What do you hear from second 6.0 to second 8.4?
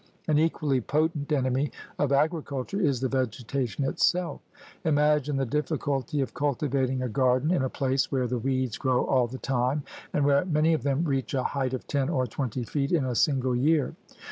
of cultivating a garden in a place where the